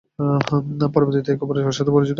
পরবর্তীতে 0.93 1.29
একে 1.31 1.43
অপরের 1.45 1.77
সাথে 1.79 1.91
পরিচিত 1.91 1.99
হন। 1.99 2.09